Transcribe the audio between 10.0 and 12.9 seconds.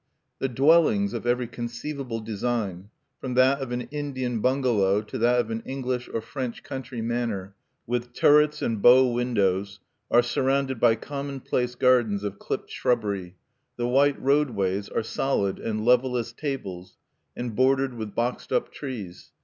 are surrounded by commonplace gardens of clipped